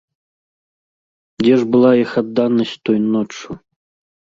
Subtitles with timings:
[1.43, 3.49] Дзе ж была іх адданасць той ноччу?